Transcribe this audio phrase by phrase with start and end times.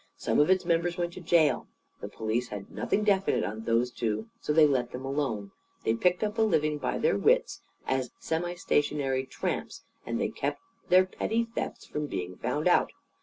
[0.17, 1.67] Some of its members went to jail.
[1.99, 5.51] The police had nothing definite on those two; so they let them alone.
[5.83, 10.59] They picked up a living by their wits, as semi stationary tramps and they kept
[10.89, 12.91] their petty thefts from being found out.